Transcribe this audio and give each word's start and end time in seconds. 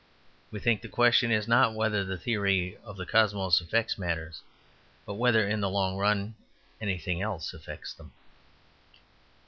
We 0.49 0.59
think 0.59 0.81
the 0.81 0.87
question 0.87 1.29
is 1.29 1.47
not 1.47 1.75
whether 1.75 2.03
the 2.03 2.17
theory 2.17 2.75
of 2.83 2.97
the 2.97 3.05
cosmos 3.05 3.61
affects 3.61 3.99
matters, 3.99 4.41
but 5.05 5.13
whether 5.13 5.47
in 5.47 5.61
the 5.61 5.69
long 5.69 5.95
run, 5.95 6.33
anything 6.81 7.21
else 7.21 7.53
affects 7.53 7.93
them. 7.93 8.11